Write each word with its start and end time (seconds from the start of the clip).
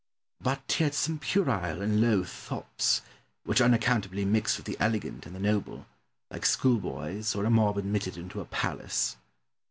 But 0.41 0.77
he 0.79 0.83
had 0.83 0.95
some 0.95 1.19
puerile 1.19 1.79
and 1.79 2.01
low 2.01 2.23
thoughts, 2.23 3.03
which 3.43 3.61
unaccountably 3.61 4.25
mixed 4.25 4.57
with 4.57 4.65
the 4.65 4.75
elegant 4.79 5.27
and 5.27 5.35
the 5.35 5.39
noble, 5.39 5.85
like 6.31 6.43
schoolboys 6.43 7.35
or 7.35 7.45
a 7.45 7.51
mob 7.51 7.77
admitted 7.77 8.17
into 8.17 8.41
a 8.41 8.45
palace. 8.45 9.17